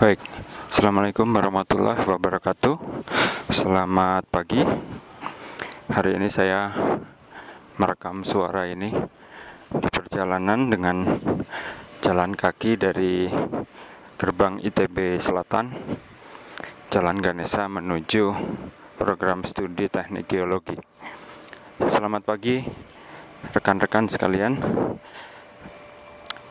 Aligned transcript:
Baik, 0.00 0.16
Assalamualaikum 0.72 1.28
warahmatullahi 1.28 2.00
wabarakatuh. 2.08 2.72
Selamat 3.52 4.24
pagi. 4.32 4.64
Hari 5.92 6.16
ini 6.16 6.32
saya 6.32 6.72
merekam 7.76 8.24
suara 8.24 8.64
ini 8.64 8.88
Di 9.68 9.88
perjalanan 9.92 10.72
dengan 10.72 11.04
jalan 12.00 12.32
kaki 12.32 12.80
dari 12.80 13.28
gerbang 14.16 14.64
ITB 14.64 15.20
Selatan 15.20 15.76
Jalan 16.88 17.20
Ganesa 17.20 17.68
menuju 17.68 18.32
program 18.96 19.44
studi 19.44 19.92
teknik 19.92 20.24
geologi. 20.24 20.80
Selamat 21.76 22.24
pagi 22.24 22.64
rekan-rekan 23.52 24.08
sekalian. 24.08 24.64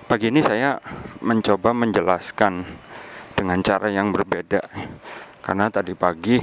Pagi 0.06 0.30
ini 0.30 0.46
saya 0.46 0.78
mencoba 1.26 1.74
menjelaskan 1.74 2.86
dengan 3.40 3.64
cara 3.64 3.88
yang 3.88 4.12
berbeda. 4.12 4.60
Karena 5.40 5.72
tadi 5.72 5.96
pagi 5.96 6.36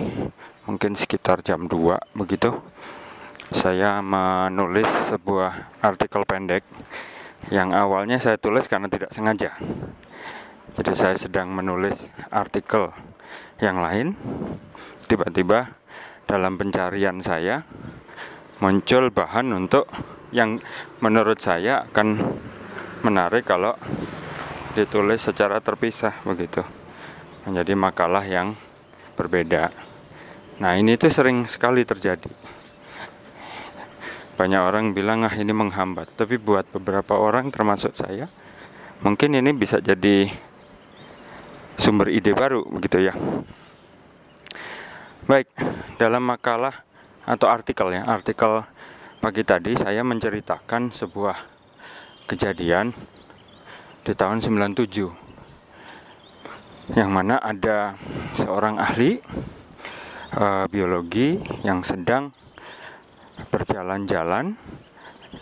mungkin 0.65 0.97
sekitar 0.97 1.45
jam 1.45 1.69
2 1.69 2.17
begitu 2.17 2.57
saya 3.53 4.01
menulis 4.01 4.89
sebuah 5.13 5.79
artikel 5.85 6.25
pendek 6.25 6.65
yang 7.53 7.77
awalnya 7.77 8.17
saya 8.17 8.41
tulis 8.41 8.65
karena 8.65 8.89
tidak 8.89 9.13
sengaja. 9.13 9.53
Jadi 10.73 10.93
saya 10.97 11.15
sedang 11.21 11.53
menulis 11.53 12.09
artikel 12.33 12.91
yang 13.61 13.85
lain. 13.85 14.17
Tiba-tiba 15.05 15.77
dalam 16.25 16.57
pencarian 16.57 17.21
saya 17.21 17.63
muncul 18.59 19.13
bahan 19.13 19.53
untuk 19.53 19.85
yang 20.33 20.59
menurut 21.05 21.39
saya 21.39 21.87
akan 21.87 22.19
menarik 23.05 23.47
kalau 23.47 23.77
ditulis 24.75 25.23
secara 25.23 25.63
terpisah 25.63 26.19
begitu 26.27 26.67
menjadi 27.47 27.79
makalah 27.79 28.27
yang 28.27 28.59
berbeda. 29.15 29.71
Nah, 30.59 30.75
ini 30.75 30.99
tuh 30.99 31.15
sering 31.15 31.47
sekali 31.47 31.87
terjadi. 31.87 32.29
Banyak 34.37 34.61
orang 34.61 34.93
bilang 34.93 35.25
ah 35.25 35.33
ini 35.33 35.55
menghambat, 35.55 36.13
tapi 36.19 36.37
buat 36.37 36.69
beberapa 36.69 37.17
orang 37.17 37.49
termasuk 37.49 37.97
saya, 37.97 38.29
mungkin 39.01 39.33
ini 39.33 39.55
bisa 39.57 39.81
jadi 39.81 40.29
sumber 41.81 42.13
ide 42.13 42.37
baru 42.37 42.67
begitu 42.69 43.01
ya. 43.01 43.17
Baik, 45.25 45.49
dalam 45.97 46.21
makalah 46.21 46.85
atau 47.25 47.49
artikel 47.49 47.97
ya, 47.97 48.05
artikel 48.05 48.61
pagi 49.25 49.43
tadi 49.43 49.73
saya 49.73 50.05
menceritakan 50.05 50.93
sebuah 50.93 51.37
kejadian 52.29 52.93
di 54.05 54.13
tahun 54.13 54.39
97 54.39 55.26
yang 56.95 57.11
mana 57.11 57.43
ada 57.43 57.99
seorang 58.39 58.79
ahli 58.79 59.19
uh, 60.39 60.71
biologi 60.71 61.43
yang 61.67 61.83
sedang 61.83 62.31
berjalan-jalan 63.51 64.55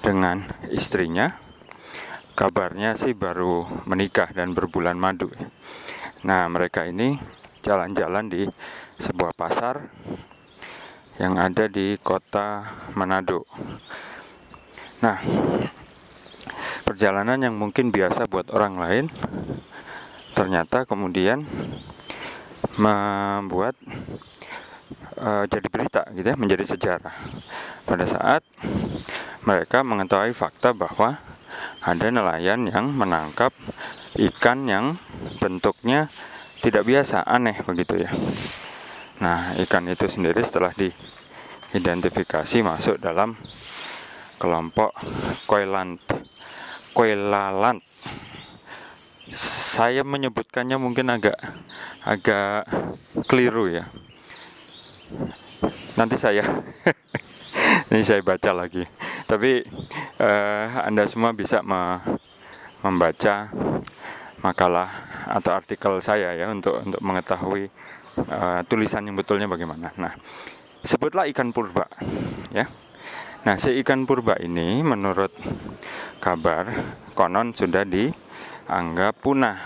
dengan 0.01 0.49
istrinya. 0.73 1.37
Kabarnya 2.35 2.99
sih 2.99 3.15
baru 3.15 3.63
menikah 3.87 4.33
dan 4.35 4.57
berbulan 4.57 4.99
madu. 4.99 5.31
Nah, 6.27 6.51
mereka 6.51 6.83
ini 6.89 7.15
jalan-jalan 7.63 8.27
di 8.27 8.43
sebuah 8.99 9.37
pasar 9.39 9.87
yang 11.23 11.39
ada 11.39 11.71
di 11.71 11.95
kota 12.03 12.67
Manado. 12.99 13.47
Nah, 14.99 15.23
perjalanan 16.83 17.39
yang 17.39 17.55
mungkin 17.55 17.95
biasa 17.95 18.27
buat 18.27 18.51
orang 18.51 18.75
lain 18.83 19.05
ternyata 20.35 20.83
kemudian 20.85 21.47
membuat 22.75 23.79
uh, 25.19 25.47
jadi 25.47 25.69
berita 25.71 26.03
gitu 26.13 26.27
ya 26.27 26.37
menjadi 26.37 26.65
sejarah. 26.75 27.15
Pada 27.87 28.05
saat 28.05 28.43
mereka 29.47 29.87
mengetahui 29.87 30.35
fakta 30.35 30.75
bahwa 30.75 31.23
ada 31.85 32.07
nelayan 32.11 32.67
yang 32.67 32.91
menangkap 32.91 33.55
ikan 34.19 34.67
yang 34.67 34.87
bentuknya 35.39 36.11
tidak 36.65 36.83
biasa 36.89 37.23
aneh 37.23 37.55
begitu 37.63 38.03
ya. 38.03 38.11
Nah 39.23 39.55
ikan 39.63 39.87
itu 39.87 40.11
sendiri 40.11 40.43
setelah 40.43 40.75
diidentifikasi 40.75 42.65
masuk 42.65 42.97
dalam 42.99 43.39
kelompok 44.41 44.91
koilant 45.47 46.01
koilalant 46.91 47.83
saya 49.33 50.05
menyebutkannya 50.05 50.77
mungkin 50.77 51.09
agak 51.09 51.39
agak 52.05 52.69
keliru 53.25 53.73
ya. 53.73 53.89
Nanti 55.97 56.21
saya 56.21 56.45
ini 57.95 58.05
saya 58.05 58.21
baca 58.21 58.51
lagi. 58.53 58.85
Tapi 59.25 59.65
uh, 60.21 60.67
Anda 60.85 61.09
semua 61.09 61.33
bisa 61.33 61.65
me 61.65 62.03
membaca 62.85 63.49
makalah 64.45 64.93
atau 65.25 65.57
artikel 65.57 65.97
saya 66.05 66.37
ya 66.37 66.53
untuk 66.53 66.85
untuk 66.85 67.01
mengetahui 67.01 67.73
uh, 68.29 68.61
tulisan 68.69 69.09
yang 69.09 69.17
betulnya 69.17 69.49
bagaimana. 69.49 69.89
Nah, 69.97 70.13
sebutlah 70.85 71.25
ikan 71.33 71.49
purba 71.57 71.89
ya. 72.53 72.69
Nah, 73.45 73.57
si 73.57 73.73
ikan 73.81 74.05
purba 74.05 74.37
ini 74.41 74.85
menurut 74.85 75.33
kabar 76.21 76.69
konon 77.17 77.57
sudah 77.57 77.89
di 77.89 78.13
anggap 78.69 79.17
punah. 79.21 79.59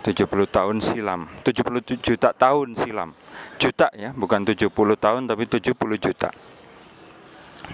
70 0.00 0.26
tahun 0.48 0.80
silam. 0.80 1.28
70 1.44 2.00
juta 2.00 2.32
tahun 2.32 2.72
silam. 2.72 3.12
Juta 3.60 3.92
ya 3.92 4.16
bukan 4.16 4.48
70 4.48 4.72
tahun 4.72 5.28
tapi 5.28 5.44
70 5.44 5.76
juta. 6.00 6.32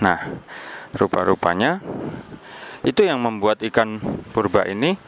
Nah 0.03 0.19
rupa-rupanya 0.91 1.79
itu 2.83 3.07
yang 3.07 3.23
membuat 3.23 3.63
ikan 3.71 4.03
purba 4.35 4.67
ini 4.67 4.99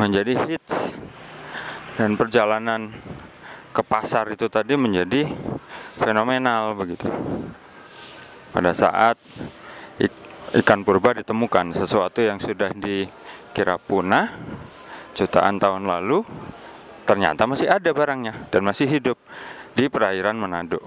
menjadi 0.00 0.40
hits. 0.48 0.96
Dan 2.00 2.16
perjalanan 2.16 2.90
ke 3.70 3.82
pasar 3.84 4.26
itu 4.32 4.48
tadi 4.48 4.74
menjadi 4.74 5.30
fenomenal 6.00 6.74
begitu. 6.74 7.06
Pada 8.50 8.72
saat 8.72 9.20
ikan 10.54 10.86
purba 10.86 11.18
ditemukan 11.18 11.74
sesuatu 11.74 12.22
yang 12.22 12.38
sudah 12.38 12.70
dikira 12.70 13.74
punah 13.74 14.30
jutaan 15.14 15.62
tahun 15.62 15.86
lalu 15.86 16.26
ternyata 17.06 17.46
masih 17.46 17.70
ada 17.70 17.90
barangnya 17.94 18.50
dan 18.50 18.66
masih 18.66 18.90
hidup 18.90 19.16
di 19.72 19.86
perairan 19.86 20.36
Manado. 20.36 20.82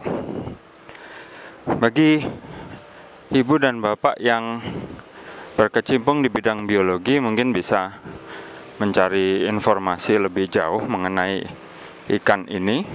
Bagi 1.67 2.23
ibu 3.31 3.55
dan 3.59 3.83
bapak 3.83 4.19
yang 4.23 4.63
berkecimpung 5.59 6.23
di 6.23 6.29
bidang 6.31 6.69
biologi 6.69 7.19
mungkin 7.19 7.51
bisa 7.51 7.97
mencari 8.77 9.49
informasi 9.49 10.21
lebih 10.21 10.47
jauh 10.47 10.85
mengenai 10.85 11.41
ikan 12.21 12.45
ini 12.47 12.85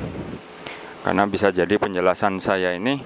karena 1.02 1.26
bisa 1.26 1.50
jadi 1.50 1.74
penjelasan 1.76 2.38
saya 2.38 2.72
ini 2.72 3.02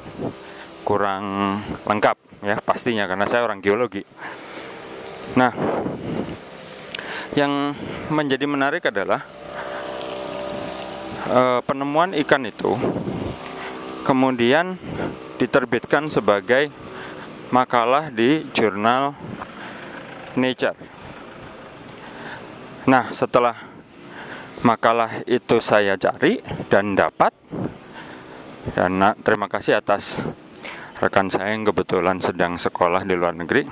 kurang 0.85 1.59
lengkap 1.89 2.17
ya 2.45 2.61
pastinya 2.63 3.09
karena 3.09 3.27
saya 3.27 3.43
orang 3.43 3.65
geologi. 3.65 4.05
Nah, 5.35 5.51
yang 7.35 7.75
menjadi 8.13 8.47
menarik 8.47 8.87
adalah 8.87 9.27
uh, 11.27 11.59
penemuan 11.67 12.15
ikan 12.23 12.47
itu 12.47 12.79
kemudian 14.07 14.79
diterbitkan 15.43 16.07
sebagai 16.07 16.71
makalah 17.51 18.09
di 18.15 18.47
jurnal 18.55 19.19
Nature. 20.37 20.77
Nah, 22.87 23.09
setelah 23.09 23.57
makalah 24.61 25.25
itu 25.25 25.59
saya 25.65 25.97
cari 25.97 26.45
dan 26.69 26.93
dapat 26.93 27.33
dan 28.75 28.99
nah, 28.99 29.15
terima 29.15 29.47
kasih 29.47 29.79
atas 29.79 30.19
rekan 30.99 31.31
saya 31.31 31.55
yang 31.55 31.69
kebetulan 31.69 32.19
sedang 32.19 32.59
sekolah 32.59 33.07
di 33.07 33.15
luar 33.15 33.37
negeri 33.37 33.69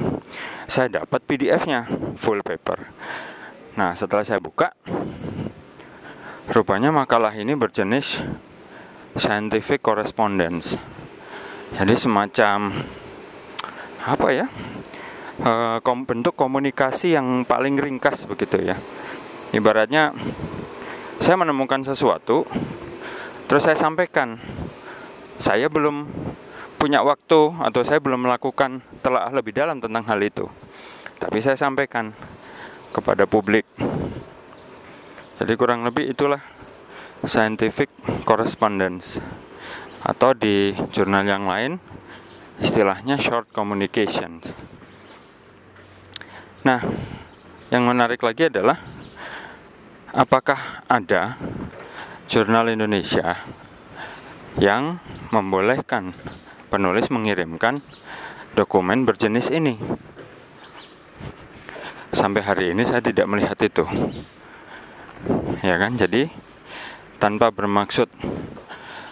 saya 0.71 1.03
dapat 1.03 1.25
PDF-nya 1.25 1.89
full 2.15 2.45
paper 2.47 2.79
Nah, 3.75 3.91
setelah 3.99 4.23
saya 4.23 4.39
buka, 4.39 4.71
rupanya 6.55 6.95
makalah 6.95 7.35
ini 7.35 7.59
berjenis 7.59 8.23
scientific 9.19 9.83
correspondence. 9.83 10.79
Jadi 11.75 11.99
semacam 11.99 12.71
apa 14.07 14.29
ya? 14.31 14.47
E, 15.43 15.53
kom 15.83 16.07
bentuk 16.07 16.39
komunikasi 16.39 17.19
yang 17.19 17.43
paling 17.43 17.75
ringkas 17.75 18.31
begitu 18.31 18.63
ya. 18.63 18.79
Ibaratnya 19.51 20.15
saya 21.19 21.35
menemukan 21.35 21.83
sesuatu, 21.83 22.47
terus 23.51 23.67
saya 23.67 23.75
sampaikan. 23.75 24.39
Saya 25.43 25.67
belum 25.67 26.07
punya 26.79 27.03
waktu 27.03 27.59
atau 27.59 27.83
saya 27.83 27.99
belum 27.99 28.23
melakukan 28.23 28.87
telah 29.03 29.35
lebih 29.35 29.51
dalam 29.51 29.83
tentang 29.83 30.07
hal 30.07 30.23
itu. 30.23 30.47
Tapi 31.19 31.43
saya 31.43 31.59
sampaikan 31.59 32.15
kepada 32.95 33.27
publik. 33.27 33.67
Jadi 35.43 35.53
kurang 35.59 35.83
lebih 35.83 36.07
itulah 36.15 36.39
scientific 37.27 37.91
correspondence 38.23 39.19
atau 40.07 40.31
di 40.31 40.71
jurnal 40.95 41.27
yang 41.27 41.51
lain 41.51 41.83
istilahnya 42.63 43.19
short 43.19 43.51
communications. 43.51 44.55
Nah, 46.63 46.79
yang 47.75 47.83
menarik 47.91 48.23
lagi 48.23 48.47
adalah 48.47 48.79
apakah 50.15 50.87
ada 50.87 51.35
jurnal 52.31 52.71
Indonesia 52.71 53.35
yang 54.57 55.03
membolehkan 55.35 56.15
penulis 56.71 57.11
mengirimkan 57.11 57.83
dokumen 58.55 59.03
berjenis 59.03 59.51
ini. 59.51 59.75
Sampai 62.15 62.47
hari 62.47 62.71
ini 62.71 62.87
saya 62.87 63.03
tidak 63.03 63.27
melihat 63.27 63.59
itu. 63.59 63.85
Ya 65.61 65.77
kan? 65.77 65.99
Jadi 65.99 66.31
tanpa 67.19 67.51
bermaksud 67.51 68.07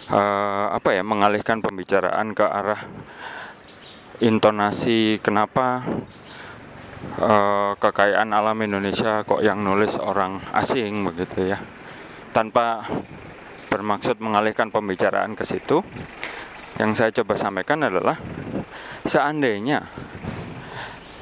uh, 0.09 0.67
apa 0.71 0.89
ya 0.93 1.03
mengalihkan 1.05 1.59
pembicaraan 1.59 2.31
ke 2.31 2.45
arah 2.45 2.81
intonasi 4.21 5.19
kenapa 5.19 5.81
uh, 7.17 7.73
kekayaan 7.81 8.31
alam 8.31 8.57
Indonesia 8.61 9.25
kok 9.25 9.41
yang 9.41 9.65
nulis 9.65 9.97
orang 9.97 10.39
asing 10.53 11.03
begitu 11.09 11.51
ya 11.53 11.59
tanpa 12.31 12.85
bermaksud 13.73 14.21
mengalihkan 14.21 14.69
pembicaraan 14.69 15.33
ke 15.33 15.41
situ 15.41 15.81
yang 16.77 16.93
saya 16.93 17.13
coba 17.13 17.37
sampaikan 17.37 17.85
adalah 17.85 18.17
seandainya 19.05 19.85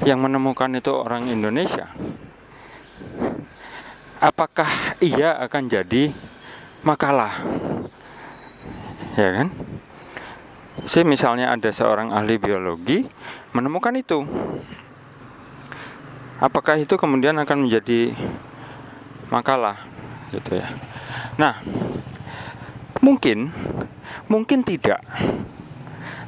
yang 0.02 0.18
menemukan 0.22 0.70
itu 0.74 0.90
orang 0.90 1.30
Indonesia 1.30 1.90
apakah 4.22 4.68
ia 5.02 5.34
akan 5.42 5.66
jadi 5.66 6.14
makalah 6.86 7.34
ya 9.16 9.30
kan? 9.42 9.48
Si 10.88 11.04
misalnya 11.04 11.52
ada 11.52 11.68
seorang 11.70 12.10
ahli 12.10 12.40
biologi 12.40 13.04
menemukan 13.52 13.92
itu, 13.94 14.24
apakah 16.40 16.80
itu 16.80 16.96
kemudian 16.96 17.36
akan 17.38 17.68
menjadi 17.68 18.16
makalah, 19.28 19.78
gitu 20.32 20.58
ya? 20.58 20.66
Nah, 21.36 21.60
mungkin, 23.04 23.52
mungkin 24.26 24.64
tidak, 24.64 25.04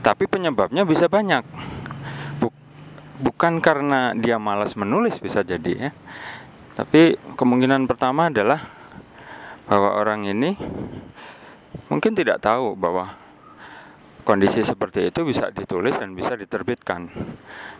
tapi 0.04 0.28
penyebabnya 0.28 0.84
bisa 0.86 1.08
banyak. 1.08 1.42
Bukan 3.24 3.64
karena 3.64 4.12
dia 4.12 4.36
malas 4.36 4.76
menulis 4.76 5.16
bisa 5.16 5.40
jadi 5.40 5.88
ya, 5.88 5.90
tapi 6.76 7.16
kemungkinan 7.40 7.88
pertama 7.88 8.28
adalah 8.28 8.60
bahwa 9.64 9.96
orang 9.96 10.28
ini 10.28 10.52
mungkin 11.88 12.12
tidak 12.12 12.44
tahu 12.44 12.76
bahwa 12.76 13.16
kondisi 14.28 14.60
seperti 14.60 15.08
itu 15.08 15.24
bisa 15.24 15.48
ditulis 15.48 15.96
dan 15.96 16.12
bisa 16.12 16.36
diterbitkan. 16.36 17.08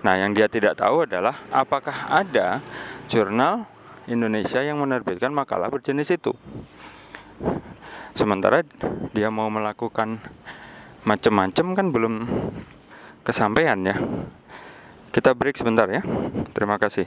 Nah, 0.01 0.15
yang 0.17 0.33
dia 0.33 0.49
tidak 0.49 0.81
tahu 0.81 1.05
adalah 1.05 1.37
apakah 1.53 2.09
ada 2.09 2.65
jurnal 3.09 3.69
Indonesia 4.05 4.61
yang 4.61 4.81
menerbitkan 4.81 5.33
makalah 5.33 5.73
berjenis 5.73 6.13
itu. 6.13 6.33
Sementara 8.15 8.63
dia 9.17 9.29
mau 9.29 9.49
melakukan 9.49 10.21
macam-macam 11.05 11.67
kan 11.77 11.87
belum 11.93 12.15
kesampaian 13.25 13.81
ya. 13.81 13.97
Kita 15.15 15.31
break 15.31 15.55
sebentar 15.55 15.87
ya. 15.87 16.03
Terima 16.51 16.75
kasih. 16.75 17.07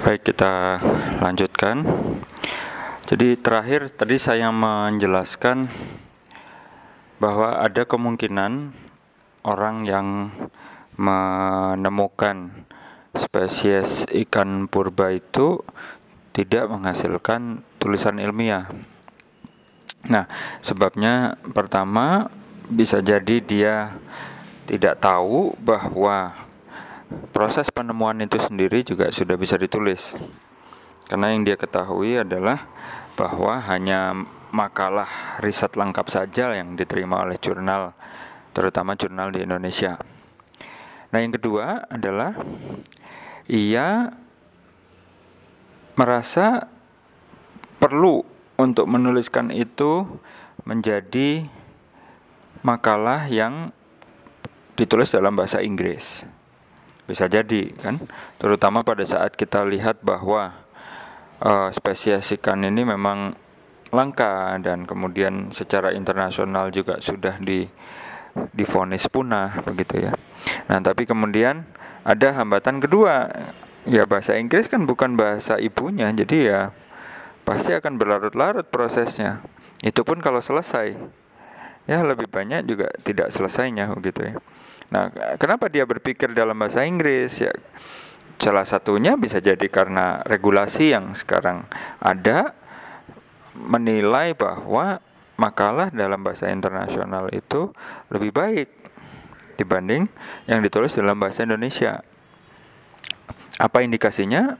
Baik, 0.00 0.32
kita 0.32 0.80
lanjutkan. 1.20 1.84
Jadi 3.12 3.36
terakhir 3.36 3.92
tadi 3.92 4.16
saya 4.16 4.48
menjelaskan 4.48 5.68
bahwa 7.20 7.60
ada 7.60 7.84
kemungkinan 7.84 8.72
orang 9.44 9.84
yang 9.84 10.32
menemukan 10.96 12.64
spesies 13.12 14.08
ikan 14.24 14.68
purba 14.68 15.12
itu 15.12 15.60
tidak 16.32 16.72
menghasilkan 16.72 17.60
tulisan 17.76 18.16
ilmiah. 18.16 18.72
Nah, 20.08 20.26
sebabnya 20.64 21.36
pertama 21.52 22.32
bisa 22.66 23.04
jadi 23.04 23.38
dia 23.38 23.94
tidak 24.64 24.98
tahu 25.04 25.52
bahwa 25.60 26.32
proses 27.30 27.68
penemuan 27.68 28.16
itu 28.24 28.40
sendiri 28.40 28.80
juga 28.82 29.12
sudah 29.12 29.36
bisa 29.36 29.60
ditulis. 29.60 30.16
Karena 31.06 31.28
yang 31.36 31.44
dia 31.44 31.60
ketahui 31.60 32.24
adalah 32.24 32.64
bahwa 33.12 33.60
hanya 33.68 34.16
makalah 34.48 35.40
riset 35.44 35.76
lengkap 35.76 36.06
saja 36.08 36.56
yang 36.56 36.72
diterima 36.72 37.20
oleh 37.20 37.36
jurnal, 37.36 37.92
terutama 38.56 38.96
jurnal 38.96 39.28
di 39.28 39.44
Indonesia. 39.44 40.00
Nah, 41.12 41.20
yang 41.20 41.36
kedua 41.36 41.84
adalah 41.92 42.32
ia 43.50 44.12
merasa 45.98 46.66
perlu 47.82 48.22
untuk 48.56 48.86
menuliskan 48.86 49.50
itu 49.50 50.06
menjadi 50.62 51.46
makalah 52.62 53.26
yang 53.26 53.74
ditulis 54.78 55.10
dalam 55.10 55.34
bahasa 55.34 55.58
Inggris. 55.60 56.22
Bisa 57.04 57.26
jadi 57.26 57.74
kan, 57.82 57.98
terutama 58.38 58.86
pada 58.86 59.02
saat 59.02 59.34
kita 59.34 59.66
lihat 59.66 60.00
bahwa 60.06 60.54
uh, 61.42 61.68
spesies 61.74 62.30
ikan 62.38 62.62
ini 62.62 62.86
memang 62.86 63.34
langka 63.92 64.56
dan 64.62 64.88
kemudian 64.88 65.52
secara 65.52 65.92
internasional 65.92 66.72
juga 66.72 67.02
sudah 67.02 67.36
di 67.42 67.66
difonis 68.56 69.04
punah 69.12 69.60
begitu 69.66 70.08
ya. 70.08 70.16
Nah, 70.70 70.80
tapi 70.80 71.04
kemudian 71.04 71.68
ada 72.02 72.28
hambatan 72.38 72.82
kedua. 72.82 73.30
Ya 73.82 74.06
bahasa 74.06 74.38
Inggris 74.38 74.70
kan 74.70 74.86
bukan 74.86 75.18
bahasa 75.18 75.58
ibunya, 75.58 76.06
jadi 76.14 76.38
ya 76.38 76.60
pasti 77.42 77.74
akan 77.74 77.98
berlarut-larut 77.98 78.66
prosesnya. 78.70 79.42
Itu 79.82 80.06
pun 80.06 80.22
kalau 80.22 80.38
selesai. 80.38 80.94
Ya 81.90 81.98
lebih 82.06 82.30
banyak 82.30 82.62
juga 82.62 82.86
tidak 83.02 83.34
selesainya 83.34 83.90
begitu 83.90 84.22
ya. 84.30 84.34
Nah, 84.94 85.10
kenapa 85.34 85.66
dia 85.66 85.82
berpikir 85.82 86.30
dalam 86.30 86.54
bahasa 86.54 86.86
Inggris? 86.86 87.42
Ya, 87.42 87.50
salah 88.38 88.62
satunya 88.62 89.18
bisa 89.18 89.42
jadi 89.42 89.66
karena 89.66 90.22
regulasi 90.22 90.94
yang 90.94 91.10
sekarang 91.18 91.66
ada 91.98 92.54
menilai 93.58 94.38
bahwa 94.38 95.02
makalah 95.34 95.90
dalam 95.90 96.22
bahasa 96.22 96.50
internasional 96.54 97.26
itu 97.34 97.74
lebih 98.14 98.30
baik 98.30 98.68
dibanding 99.56 100.08
yang 100.48 100.60
ditulis 100.60 100.94
dalam 100.96 101.18
bahasa 101.18 101.44
Indonesia. 101.44 102.00
Apa 103.60 103.84
indikasinya? 103.84 104.56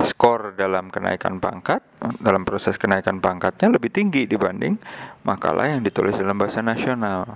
Skor 0.00 0.56
dalam 0.56 0.88
kenaikan 0.88 1.36
pangkat, 1.36 1.84
dalam 2.16 2.48
proses 2.48 2.80
kenaikan 2.80 3.20
pangkatnya 3.20 3.68
lebih 3.68 3.92
tinggi 3.92 4.24
dibanding 4.24 4.80
makalah 5.20 5.68
yang 5.68 5.84
ditulis 5.84 6.16
dalam 6.16 6.40
bahasa 6.40 6.64
nasional. 6.64 7.28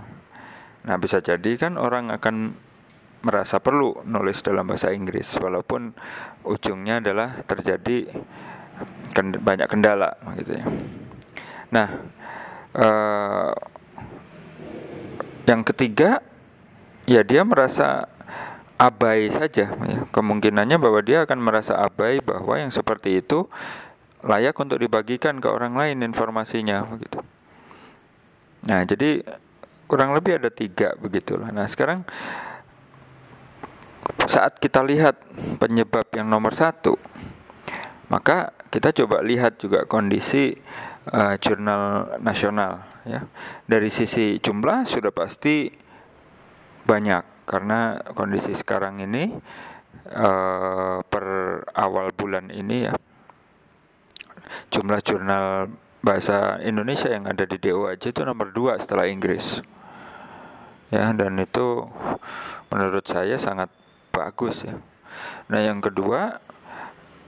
Nah, 0.88 0.97
bisa 0.97 1.21
jadi 1.21 1.61
kan 1.61 1.76
orang 1.76 2.09
akan 2.09 2.57
merasa 3.21 3.61
perlu 3.61 4.00
nulis 4.09 4.40
dalam 4.40 4.64
bahasa 4.64 4.88
Inggris 4.97 5.37
walaupun 5.37 5.93
ujungnya 6.49 7.05
adalah 7.05 7.45
terjadi 7.45 8.09
kend 9.12 9.45
banyak 9.45 9.69
kendala 9.69 10.17
gitu 10.40 10.57
ya. 10.57 10.64
Nah, 11.69 11.88
uh, 12.81 13.52
yang 15.45 15.61
ketiga 15.69 16.25
ya 17.11 17.26
dia 17.26 17.43
merasa 17.43 18.07
abai 18.79 19.26
saja 19.35 19.67
ya. 19.75 19.99
Kemungkinannya 20.14 20.79
bahwa 20.79 21.02
dia 21.02 21.26
akan 21.26 21.43
merasa 21.43 21.75
abai 21.75 22.23
bahwa 22.23 22.55
yang 22.55 22.71
seperti 22.71 23.19
itu 23.19 23.50
layak 24.23 24.55
untuk 24.55 24.79
dibagikan 24.79 25.43
ke 25.43 25.50
orang 25.50 25.75
lain 25.75 26.07
informasinya 26.07 26.87
begitu. 26.87 27.19
Nah, 28.69 28.85
jadi 28.85 29.25
kurang 29.90 30.14
lebih 30.14 30.38
ada 30.38 30.55
tiga 30.55 30.95
begitulah. 31.02 31.50
Nah 31.50 31.67
sekarang 31.67 32.07
saat 34.31 34.62
kita 34.62 34.87
lihat 34.87 35.19
penyebab 35.59 36.07
yang 36.14 36.31
nomor 36.31 36.55
satu, 36.55 36.95
maka 38.07 38.55
kita 38.71 38.95
coba 39.02 39.19
lihat 39.26 39.59
juga 39.59 39.83
kondisi 39.90 40.55
uh, 41.11 41.35
jurnal 41.43 42.14
nasional 42.23 42.87
ya. 43.02 43.26
Dari 43.67 43.90
sisi 43.90 44.38
jumlah 44.38 44.87
sudah 44.87 45.11
pasti 45.11 45.89
banyak. 46.90 47.23
Karena 47.47 48.02
kondisi 48.18 48.50
sekarang 48.50 48.99
ini 48.99 49.30
uh, 50.11 50.99
per 51.06 51.26
awal 51.75 52.11
bulan 52.11 52.50
ini 52.50 52.90
ya 52.90 52.94
jumlah 54.70 54.99
jurnal 55.02 55.70
bahasa 56.02 56.59
Indonesia 56.62 57.11
yang 57.12 57.28
ada 57.30 57.47
di 57.47 57.59
DO 57.61 57.87
aja 57.87 58.11
itu 58.11 58.23
nomor 58.26 58.50
dua 58.50 58.78
setelah 58.82 59.06
Inggris. 59.06 59.62
Ya 60.90 61.14
dan 61.14 61.38
itu 61.38 61.87
menurut 62.70 63.06
saya 63.06 63.38
sangat 63.38 63.70
bagus 64.11 64.66
ya. 64.66 64.75
Nah 65.50 65.61
yang 65.62 65.78
kedua 65.78 66.42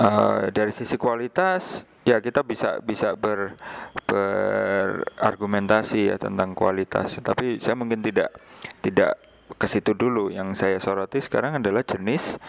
uh, 0.02 0.50
dari 0.50 0.74
sisi 0.74 0.98
kualitas 0.98 1.86
ya 2.02 2.18
kita 2.18 2.42
bisa 2.42 2.82
bisa 2.82 3.14
ber 3.14 3.54
berargumentasi 4.06 6.10
ya 6.10 6.16
tentang 6.18 6.54
kualitas. 6.54 7.22
Tapi 7.22 7.62
saya 7.62 7.78
mungkin 7.78 8.02
tidak 8.02 8.34
tidak 8.82 9.31
ke 9.56 9.66
situ 9.68 9.92
dulu. 9.96 10.28
Yang 10.32 10.60
saya 10.60 10.78
soroti 10.82 11.20
sekarang 11.20 11.60
adalah 11.60 11.84
jenis 11.84 12.40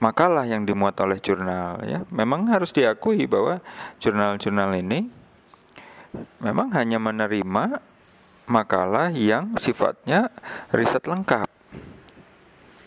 makalah 0.00 0.48
yang 0.48 0.64
dimuat 0.64 0.96
oleh 1.04 1.20
jurnal 1.20 1.84
ya. 1.84 2.02
Memang 2.08 2.48
harus 2.48 2.72
diakui 2.72 3.28
bahwa 3.28 3.60
jurnal-jurnal 4.00 4.72
ini 4.80 5.12
memang 6.42 6.72
hanya 6.74 6.98
menerima 6.98 7.78
makalah 8.50 9.14
yang 9.14 9.54
sifatnya 9.60 10.32
riset 10.74 11.06
lengkap. 11.06 11.46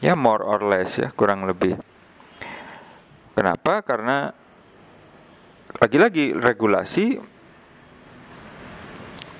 Ya 0.03 0.19
more 0.19 0.43
or 0.43 0.59
less 0.67 0.99
ya 0.99 1.13
kurang 1.15 1.47
lebih. 1.47 1.79
Kenapa? 3.33 3.79
Karena 3.81 4.35
lagi-lagi 5.79 6.35
regulasi 6.35 7.17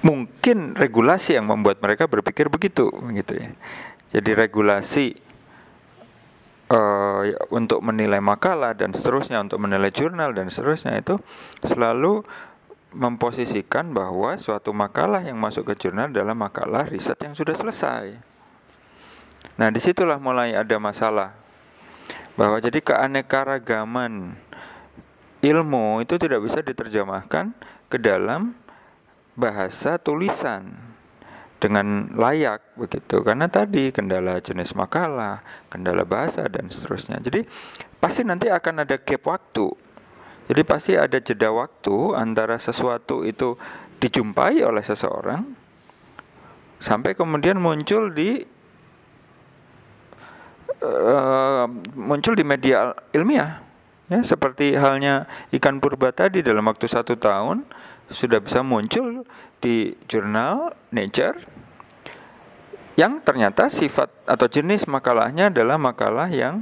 mungkin 0.04 0.76
regulasi 0.76 1.40
yang 1.40 1.48
membuat 1.48 1.80
mereka 1.80 2.08
berpikir 2.08 2.52
begitu 2.52 2.92
gitu 2.92 3.34
ya. 3.40 3.52
Jadi 4.14 4.30
regulasi 4.38 5.18
uh, 6.70 7.22
untuk 7.50 7.82
menilai 7.82 8.22
makalah 8.22 8.78
dan 8.78 8.94
seterusnya 8.94 9.42
untuk 9.42 9.58
menilai 9.58 9.90
jurnal 9.90 10.38
dan 10.38 10.54
seterusnya 10.54 11.02
itu 11.02 11.18
selalu 11.66 12.22
memposisikan 12.94 13.90
bahwa 13.90 14.38
suatu 14.38 14.70
makalah 14.70 15.26
yang 15.26 15.42
masuk 15.42 15.74
ke 15.74 15.90
jurnal 15.90 16.14
adalah 16.14 16.38
makalah 16.38 16.86
riset 16.86 17.18
yang 17.26 17.34
sudah 17.34 17.58
selesai. 17.58 18.14
Nah, 19.58 19.70
di 19.74 19.82
situlah 19.82 20.22
mulai 20.22 20.54
ada 20.54 20.78
masalah 20.78 21.34
bahwa 22.38 22.58
jadi 22.62 22.82
keanekaragaman 22.82 24.38
ilmu 25.42 26.06
itu 26.06 26.22
tidak 26.22 26.42
bisa 26.46 26.62
diterjemahkan 26.62 27.54
ke 27.90 27.98
dalam 27.98 28.54
bahasa 29.34 29.98
tulisan 29.98 30.93
dengan 31.64 32.12
layak 32.12 32.76
begitu 32.76 33.24
karena 33.24 33.48
tadi 33.48 33.96
kendala 33.96 34.44
jenis 34.44 34.76
makalah, 34.76 35.40
kendala 35.72 36.04
bahasa 36.04 36.44
dan 36.52 36.68
seterusnya. 36.68 37.24
Jadi 37.24 37.48
pasti 38.04 38.28
nanti 38.28 38.52
akan 38.52 38.84
ada 38.84 39.00
gap 39.00 39.24
waktu. 39.24 39.72
Jadi 40.52 40.62
pasti 40.68 41.00
ada 41.00 41.16
jeda 41.24 41.56
waktu 41.56 42.20
antara 42.20 42.60
sesuatu 42.60 43.24
itu 43.24 43.56
dijumpai 44.04 44.60
oleh 44.60 44.84
seseorang 44.84 45.56
sampai 46.84 47.16
kemudian 47.16 47.56
muncul 47.56 48.12
di 48.12 48.44
uh, 50.84 51.64
muncul 51.96 52.36
di 52.36 52.44
media 52.44 52.92
ilmiah 53.16 53.64
Ya, 54.12 54.20
seperti 54.20 54.76
halnya 54.76 55.26
ikan 55.56 55.80
purba 55.80 56.12
tadi 56.12 56.44
dalam 56.44 56.68
waktu 56.68 56.92
satu 56.92 57.16
tahun 57.16 57.64
sudah 58.12 58.40
bisa 58.44 58.66
muncul 58.66 59.24
di 59.64 59.96
jurnal 60.10 60.76
Nature 60.92 61.40
yang 62.94 63.24
ternyata 63.26 63.74
sifat 63.74 64.12
atau 64.30 64.46
jenis 64.46 64.86
makalahnya 64.86 65.50
adalah 65.50 65.82
makalah 65.82 66.30
yang 66.30 66.62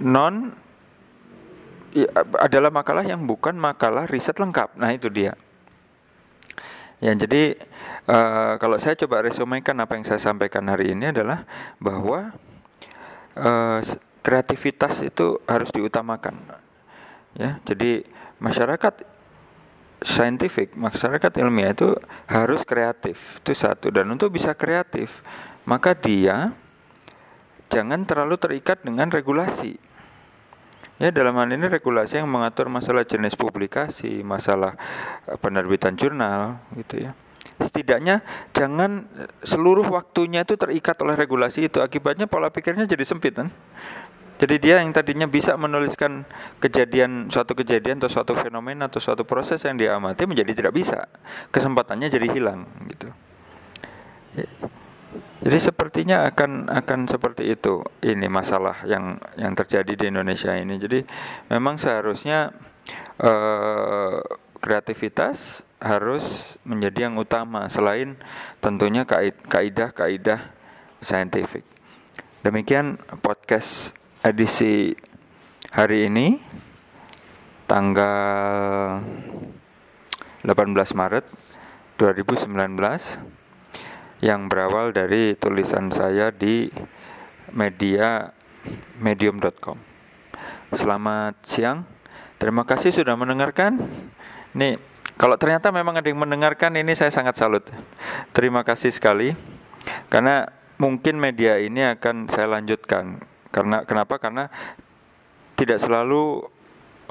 non 0.00 0.56
ya, 1.92 2.08
adalah 2.40 2.72
makalah 2.72 3.04
yang 3.04 3.28
bukan 3.28 3.52
makalah 3.52 4.08
riset 4.08 4.40
lengkap. 4.40 4.80
Nah 4.80 4.90
itu 4.96 5.12
dia. 5.12 5.36
Ya 7.00 7.12
jadi 7.12 7.56
uh, 8.08 8.56
kalau 8.56 8.80
saya 8.80 8.96
coba 8.96 9.24
resumekan 9.24 9.76
apa 9.80 9.96
yang 9.96 10.04
saya 10.08 10.20
sampaikan 10.20 10.64
hari 10.68 10.96
ini 10.96 11.12
adalah 11.12 11.44
bahwa 11.80 12.32
uh, 13.36 13.80
kreativitas 14.20 15.00
itu 15.04 15.40
harus 15.48 15.72
diutamakan. 15.72 16.36
Ya, 17.36 17.62
jadi 17.64 18.04
masyarakat 18.42 19.06
saintifik, 20.00 20.74
masyarakat 20.76 21.32
ilmiah 21.40 21.76
itu 21.76 21.92
harus 22.26 22.64
kreatif. 22.64 23.40
Itu 23.44 23.52
satu 23.52 23.92
dan 23.92 24.08
untuk 24.08 24.32
bisa 24.32 24.56
kreatif, 24.56 25.20
maka 25.68 25.92
dia 25.92 26.56
jangan 27.68 28.02
terlalu 28.08 28.36
terikat 28.40 28.80
dengan 28.82 29.12
regulasi. 29.12 29.76
Ya, 31.00 31.08
dalam 31.08 31.32
hal 31.40 31.48
ini 31.48 31.64
regulasi 31.64 32.20
yang 32.20 32.28
mengatur 32.28 32.68
masalah 32.68 33.08
jenis 33.08 33.32
publikasi, 33.32 34.20
masalah 34.20 34.76
eh, 35.24 35.38
penerbitan 35.40 35.96
jurnal 35.96 36.60
gitu 36.76 37.08
ya 37.08 37.16
setidaknya 37.60 38.24
jangan 38.56 39.04
seluruh 39.44 39.84
waktunya 39.92 40.48
itu 40.48 40.56
terikat 40.56 40.96
oleh 41.04 41.12
regulasi 41.12 41.68
itu 41.68 41.84
akibatnya 41.84 42.24
pola 42.24 42.48
pikirnya 42.48 42.88
jadi 42.88 43.04
sempit 43.04 43.36
kan 43.36 43.52
jadi 44.40 44.56
dia 44.56 44.74
yang 44.80 44.88
tadinya 44.96 45.28
bisa 45.28 45.52
menuliskan 45.60 46.24
kejadian 46.64 47.28
suatu 47.28 47.52
kejadian 47.52 48.00
atau 48.00 48.08
suatu 48.08 48.32
fenomena 48.32 48.88
atau 48.88 48.96
suatu 48.96 49.28
proses 49.28 49.60
yang 49.68 49.76
dia 49.76 49.92
amati 49.92 50.24
menjadi 50.24 50.56
tidak 50.56 50.72
bisa. 50.72 51.12
Kesempatannya 51.52 52.08
jadi 52.08 52.24
hilang 52.24 52.64
gitu. 52.88 53.12
Jadi 55.44 55.58
sepertinya 55.60 56.24
akan 56.24 56.72
akan 56.72 57.04
seperti 57.04 57.52
itu 57.52 57.84
ini 58.00 58.32
masalah 58.32 58.80
yang 58.88 59.20
yang 59.36 59.52
terjadi 59.52 59.92
di 59.92 60.04
Indonesia 60.08 60.56
ini. 60.56 60.80
Jadi 60.80 61.04
memang 61.52 61.76
seharusnya 61.76 62.56
eh, 63.20 64.24
kreativitas 64.56 65.68
harus 65.84 66.56
menjadi 66.64 67.12
yang 67.12 67.20
utama 67.20 67.68
selain 67.68 68.16
tentunya 68.64 69.04
kaidah-kaidah 69.52 70.48
saintifik. 71.04 71.68
Demikian 72.40 72.96
podcast 73.20 73.99
edisi 74.20 74.92
hari 75.72 76.12
ini 76.12 76.36
tanggal 77.64 79.00
18 80.44 80.76
Maret 80.92 81.24
2019 81.96 82.52
yang 84.20 84.52
berawal 84.52 84.92
dari 84.92 85.32
tulisan 85.40 85.88
saya 85.88 86.28
di 86.28 86.68
media 87.56 88.36
medium.com. 89.00 89.80
Selamat 90.76 91.40
siang. 91.48 91.88
Terima 92.36 92.68
kasih 92.68 92.92
sudah 92.92 93.16
mendengarkan. 93.16 93.80
Nih, 94.52 94.76
kalau 95.16 95.40
ternyata 95.40 95.72
memang 95.72 95.96
ada 95.96 96.08
yang 96.08 96.20
mendengarkan 96.20 96.76
ini 96.76 96.92
saya 96.92 97.08
sangat 97.08 97.40
salut. 97.40 97.64
Terima 98.36 98.68
kasih 98.68 98.92
sekali. 98.92 99.32
Karena 100.12 100.44
mungkin 100.76 101.16
media 101.16 101.56
ini 101.56 101.88
akan 101.88 102.28
saya 102.28 102.60
lanjutkan 102.60 103.29
karena 103.50 103.82
kenapa? 103.82 104.18
Karena 104.22 104.46
tidak 105.58 105.82
selalu 105.82 106.46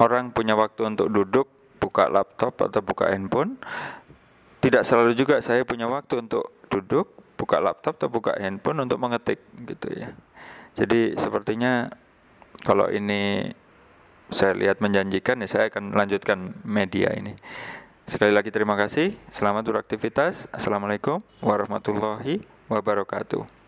orang 0.00 0.32
punya 0.32 0.56
waktu 0.56 0.88
untuk 0.88 1.12
duduk 1.12 1.46
buka 1.80 2.08
laptop 2.08 2.56
atau 2.60 2.80
buka 2.80 3.12
handphone. 3.12 3.60
Tidak 4.60 4.84
selalu 4.84 5.16
juga 5.16 5.40
saya 5.40 5.64
punya 5.64 5.88
waktu 5.88 6.20
untuk 6.20 6.52
duduk 6.68 7.08
buka 7.40 7.56
laptop 7.60 7.96
atau 7.96 8.12
buka 8.12 8.36
handphone 8.36 8.84
untuk 8.84 9.00
mengetik 9.00 9.40
gitu 9.64 9.88
ya. 9.92 10.12
Jadi 10.76 11.16
sepertinya 11.16 11.88
kalau 12.64 12.92
ini 12.92 13.48
saya 14.28 14.52
lihat 14.54 14.84
menjanjikan 14.84 15.40
ya 15.40 15.48
saya 15.48 15.64
akan 15.72 15.96
melanjutkan 15.96 16.60
media 16.62 17.12
ini. 17.16 17.32
Sekali 18.04 18.34
lagi 18.34 18.52
terima 18.52 18.76
kasih. 18.76 19.16
Selamat 19.32 19.64
beraktivitas. 19.64 20.50
Assalamualaikum 20.52 21.24
warahmatullahi 21.40 22.44
wabarakatuh. 22.68 23.59